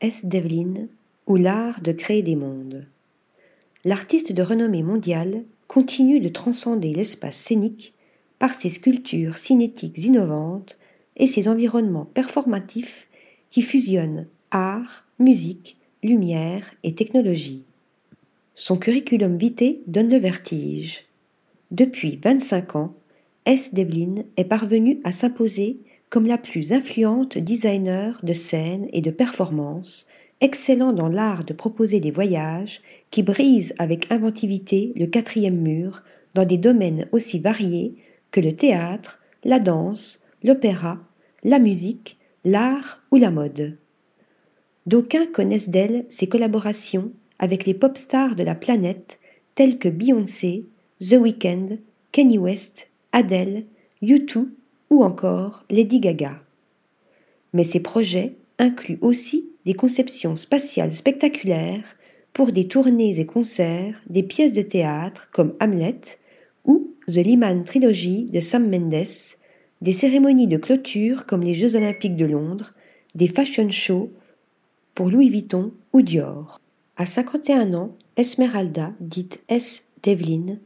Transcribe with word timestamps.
S. 0.00 0.24
Devlin 0.24 0.86
ou 1.26 1.36
l'art 1.36 1.80
de 1.80 1.92
créer 1.92 2.22
des 2.22 2.36
mondes. 2.36 2.86
L'artiste 3.84 4.32
de 4.32 4.42
renommée 4.42 4.82
mondiale 4.82 5.44
continue 5.68 6.20
de 6.20 6.28
transcender 6.28 6.92
l'espace 6.94 7.36
scénique 7.36 7.92
par 8.38 8.54
ses 8.54 8.70
sculptures 8.70 9.38
cinétiques 9.38 9.98
innovantes 9.98 10.78
et 11.16 11.26
ses 11.26 11.48
environnements 11.48 12.06
performatifs 12.06 13.08
qui 13.50 13.62
fusionnent 13.62 14.26
art, 14.50 15.04
musique, 15.18 15.76
lumière 16.02 16.74
et 16.82 16.94
technologie. 16.94 17.62
Son 18.54 18.76
curriculum 18.76 19.36
vitae 19.36 19.78
donne 19.86 20.10
le 20.10 20.18
vertige. 20.18 21.04
Depuis 21.70 22.18
25 22.22 22.76
ans, 22.76 22.94
S. 23.46 23.74
Devlin 23.74 24.24
est 24.36 24.44
parvenue 24.44 25.00
à 25.04 25.12
s'imposer 25.12 25.78
comme 26.14 26.26
la 26.28 26.38
plus 26.38 26.72
influente 26.72 27.38
designer 27.38 28.20
de 28.22 28.32
scène 28.32 28.86
et 28.92 29.00
de 29.00 29.10
performance, 29.10 30.06
excellant 30.40 30.92
dans 30.92 31.08
l'art 31.08 31.44
de 31.44 31.52
proposer 31.52 31.98
des 31.98 32.12
voyages 32.12 32.82
qui 33.10 33.24
brisent 33.24 33.74
avec 33.80 34.12
inventivité 34.12 34.92
le 34.94 35.06
quatrième 35.06 35.60
mur 35.60 36.04
dans 36.36 36.44
des 36.44 36.56
domaines 36.56 37.08
aussi 37.10 37.40
variés 37.40 37.96
que 38.30 38.38
le 38.38 38.54
théâtre, 38.54 39.18
la 39.42 39.58
danse, 39.58 40.22
l'opéra, 40.44 41.00
la 41.42 41.58
musique, 41.58 42.16
l'art 42.44 43.02
ou 43.10 43.16
la 43.16 43.32
mode. 43.32 43.76
D'aucuns 44.86 45.26
connaissent 45.26 45.70
d'elle 45.70 46.06
ses 46.10 46.28
collaborations 46.28 47.10
avec 47.40 47.66
les 47.66 47.74
pop 47.74 47.98
stars 47.98 48.36
de 48.36 48.44
la 48.44 48.54
planète 48.54 49.18
tels 49.56 49.80
que 49.80 49.88
Beyoncé, 49.88 50.64
The 51.00 51.14
Weeknd, 51.14 51.78
Kanye 52.12 52.38
West, 52.38 52.86
Adele, 53.10 53.64
U2 54.00 54.46
ou 54.94 55.02
encore 55.02 55.64
Lady 55.70 55.98
Gaga. 55.98 56.40
Mais 57.52 57.64
ces 57.64 57.80
projets 57.80 58.36
incluent 58.58 58.98
aussi 59.00 59.48
des 59.64 59.74
conceptions 59.74 60.36
spatiales 60.36 60.92
spectaculaires 60.92 61.96
pour 62.32 62.52
des 62.52 62.68
tournées 62.68 63.18
et 63.18 63.26
concerts 63.26 64.02
des 64.08 64.22
pièces 64.22 64.52
de 64.52 64.62
théâtre 64.62 65.28
comme 65.32 65.54
Hamlet 65.60 66.00
ou 66.64 66.92
The 67.06 67.16
Liman 67.16 67.64
Trilogy 67.64 68.26
de 68.26 68.40
Sam 68.40 68.68
Mendes, 68.68 69.06
des 69.82 69.92
cérémonies 69.92 70.46
de 70.46 70.56
clôture 70.56 71.26
comme 71.26 71.42
les 71.42 71.54
Jeux 71.54 71.76
olympiques 71.76 72.16
de 72.16 72.26
Londres, 72.26 72.72
des 73.14 73.28
fashion 73.28 73.70
shows 73.70 74.10
pour 74.94 75.10
Louis 75.10 75.28
Vuitton 75.28 75.72
ou 75.92 76.02
Dior. 76.02 76.60
À 76.96 77.06
51 77.06 77.74
ans, 77.74 77.96
Esmeralda, 78.16 78.92
dite 79.00 79.42
S. 79.48 79.84
Devlin, 80.04 80.58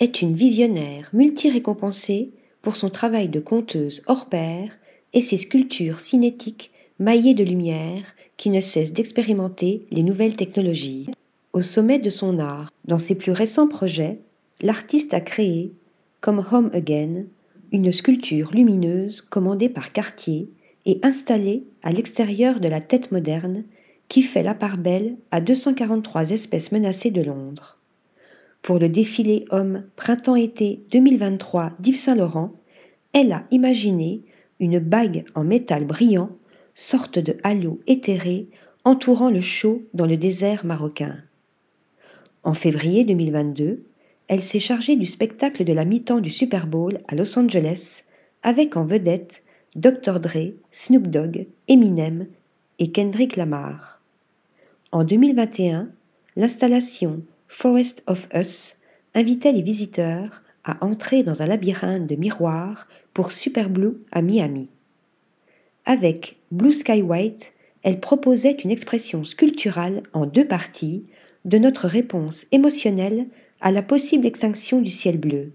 est 0.00 0.20
une 0.22 0.34
visionnaire 0.34 1.08
multi-récompensée 1.12 2.32
pour 2.66 2.74
son 2.74 2.90
travail 2.90 3.28
de 3.28 3.38
conteuse 3.38 4.02
hors 4.08 4.26
pair 4.26 4.76
et 5.12 5.20
ses 5.20 5.36
sculptures 5.36 6.00
cinétiques 6.00 6.72
maillées 6.98 7.32
de 7.32 7.44
lumière 7.44 8.16
qui 8.36 8.50
ne 8.50 8.60
cessent 8.60 8.92
d'expérimenter 8.92 9.86
les 9.92 10.02
nouvelles 10.02 10.34
technologies. 10.34 11.08
Au 11.52 11.62
sommet 11.62 12.00
de 12.00 12.10
son 12.10 12.40
art, 12.40 12.72
dans 12.84 12.98
ses 12.98 13.14
plus 13.14 13.30
récents 13.30 13.68
projets, 13.68 14.18
l'artiste 14.62 15.14
a 15.14 15.20
créé, 15.20 15.70
comme 16.20 16.44
Home 16.50 16.70
Again, 16.72 17.26
une 17.70 17.92
sculpture 17.92 18.50
lumineuse 18.52 19.20
commandée 19.20 19.68
par 19.68 19.92
Cartier 19.92 20.48
et 20.86 20.98
installée 21.04 21.62
à 21.84 21.92
l'extérieur 21.92 22.58
de 22.58 22.66
la 22.66 22.80
tête 22.80 23.12
moderne 23.12 23.62
qui 24.08 24.22
fait 24.22 24.42
la 24.42 24.54
part 24.54 24.76
belle 24.76 25.14
à 25.30 25.40
243 25.40 26.32
espèces 26.32 26.72
menacées 26.72 27.12
de 27.12 27.22
Londres. 27.22 27.75
Pour 28.66 28.80
le 28.80 28.88
défilé 28.88 29.44
homme 29.50 29.84
printemps-été 29.94 30.80
2023 30.90 31.74
d'Yves 31.78 32.00
Saint-Laurent, 32.00 32.52
elle 33.12 33.30
a 33.30 33.44
imaginé 33.52 34.22
une 34.58 34.80
bague 34.80 35.24
en 35.36 35.44
métal 35.44 35.84
brillant, 35.84 36.30
sorte 36.74 37.20
de 37.20 37.36
halo 37.44 37.78
éthéré 37.86 38.48
entourant 38.82 39.30
le 39.30 39.40
show 39.40 39.84
dans 39.94 40.04
le 40.04 40.16
désert 40.16 40.66
marocain. 40.66 41.14
En 42.42 42.54
février 42.54 43.04
2022, 43.04 43.84
elle 44.26 44.42
s'est 44.42 44.58
chargée 44.58 44.96
du 44.96 45.06
spectacle 45.06 45.62
de 45.62 45.72
la 45.72 45.84
mi-temps 45.84 46.18
du 46.18 46.30
Super 46.30 46.66
Bowl 46.66 46.98
à 47.06 47.14
Los 47.14 47.38
Angeles 47.38 48.02
avec 48.42 48.76
en 48.76 48.84
vedette 48.84 49.44
Dr. 49.76 50.18
Dre, 50.18 50.54
Snoop 50.72 51.06
Dogg, 51.06 51.46
Eminem 51.68 52.26
et 52.80 52.90
Kendrick 52.90 53.36
Lamar. 53.36 54.00
En 54.90 55.04
2021, 55.04 55.88
l'installation 56.34 57.22
Forest 57.48 58.02
of 58.06 58.28
Us 58.34 58.76
invitait 59.14 59.52
les 59.52 59.62
visiteurs 59.62 60.42
à 60.64 60.84
entrer 60.84 61.22
dans 61.22 61.42
un 61.42 61.46
labyrinthe 61.46 62.06
de 62.06 62.16
miroirs 62.16 62.86
pour 63.14 63.32
Super 63.32 63.70
Blue 63.70 63.94
à 64.12 64.20
Miami. 64.20 64.68
Avec 65.84 66.36
Blue 66.50 66.72
Sky 66.72 67.02
White, 67.02 67.54
elle 67.82 68.00
proposait 68.00 68.56
une 68.64 68.70
expression 68.70 69.24
sculpturale 69.24 70.02
en 70.12 70.26
deux 70.26 70.46
parties 70.46 71.06
de 71.44 71.58
notre 71.58 71.86
réponse 71.86 72.46
émotionnelle 72.50 73.26
à 73.60 73.70
la 73.70 73.82
possible 73.82 74.26
extinction 74.26 74.80
du 74.80 74.90
ciel 74.90 75.18
bleu. 75.18 75.52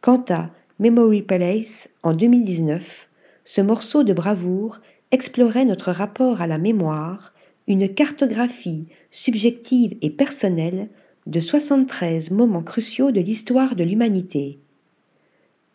Quant 0.00 0.24
à 0.30 0.50
Memory 0.78 1.22
Palace 1.22 1.88
en 2.02 2.14
2019, 2.14 3.08
ce 3.44 3.60
morceau 3.60 4.02
de 4.02 4.14
bravoure 4.14 4.80
explorait 5.10 5.66
notre 5.66 5.92
rapport 5.92 6.40
à 6.40 6.46
la 6.46 6.58
mémoire 6.58 7.34
une 7.66 7.88
cartographie 7.88 8.86
subjective 9.10 9.96
et 10.02 10.10
personnelle 10.10 10.88
de 11.26 11.40
73 11.40 12.30
moments 12.30 12.62
cruciaux 12.62 13.10
de 13.10 13.20
l'histoire 13.20 13.76
de 13.76 13.84
l'humanité. 13.84 14.58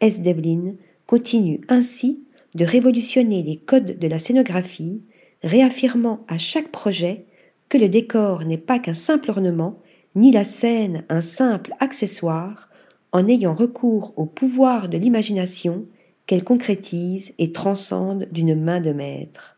S. 0.00 0.20
Devlin 0.20 0.74
continue 1.06 1.60
ainsi 1.68 2.22
de 2.54 2.64
révolutionner 2.64 3.42
les 3.42 3.56
codes 3.56 3.98
de 3.98 4.08
la 4.08 4.18
scénographie, 4.18 5.02
réaffirmant 5.42 6.24
à 6.28 6.38
chaque 6.38 6.70
projet 6.70 7.24
que 7.68 7.78
le 7.78 7.88
décor 7.88 8.44
n'est 8.44 8.58
pas 8.58 8.78
qu'un 8.78 8.94
simple 8.94 9.30
ornement, 9.30 9.80
ni 10.14 10.32
la 10.32 10.44
scène 10.44 11.04
un 11.08 11.22
simple 11.22 11.74
accessoire, 11.80 12.68
en 13.12 13.26
ayant 13.28 13.54
recours 13.54 14.12
au 14.16 14.26
pouvoir 14.26 14.88
de 14.88 14.98
l'imagination 14.98 15.86
qu'elle 16.26 16.44
concrétise 16.44 17.34
et 17.38 17.52
transcende 17.52 18.28
d'une 18.32 18.54
main 18.54 18.80
de 18.80 18.92
maître. 18.92 19.57